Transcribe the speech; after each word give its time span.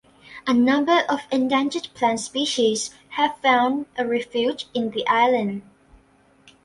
A 0.47 0.53
number 0.55 1.01
of 1.09 1.19
endangered 1.31 1.89
plant 1.93 2.19
species 2.21 2.89
have 3.09 3.37
found 3.37 3.85
a 3.99 4.03
refuge 4.07 4.65
in 4.73 4.89
the 4.89 5.05
island. 5.07 5.61